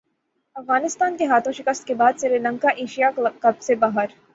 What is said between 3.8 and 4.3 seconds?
باہر